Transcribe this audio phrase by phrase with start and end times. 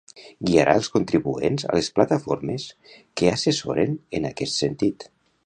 [0.49, 2.65] Guiarà els contribuents a les plataformes
[3.21, 5.09] que assessoren en aquest sentit.